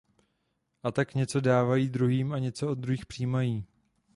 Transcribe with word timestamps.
A 0.83 0.91
tak 0.91 1.15
něco 1.15 1.41
dávají 1.41 1.89
druhým 1.89 2.33
a 2.33 2.39
něco 2.39 2.69
od 2.71 2.75
druhých 2.75 3.05
přijímají. 3.05 3.65